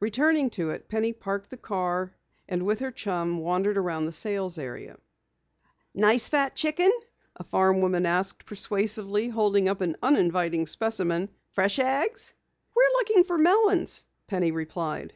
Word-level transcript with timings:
Returning 0.00 0.50
to 0.50 0.68
it, 0.68 0.90
Penny 0.90 1.14
parked 1.14 1.48
the 1.48 1.56
car, 1.56 2.12
and 2.46 2.66
with 2.66 2.80
her 2.80 2.90
chum 2.92 3.38
wandered 3.38 3.78
about 3.78 4.04
the 4.04 4.12
sales 4.12 4.58
area. 4.58 4.98
"A 5.94 5.98
nice 5.98 6.28
fat 6.28 6.54
chicken?" 6.54 6.90
a 7.36 7.42
farm 7.42 7.80
woman 7.80 8.04
asked 8.04 8.44
persuasively, 8.44 9.30
holding 9.30 9.66
up 9.66 9.80
an 9.80 9.96
uninviting 10.02 10.66
specimen. 10.66 11.30
"Fresh 11.52 11.78
eggs?" 11.78 12.34
"We're 12.76 12.92
looking 12.98 13.24
for 13.24 13.38
melons," 13.38 14.04
Penny 14.26 14.50
replied. 14.50 15.14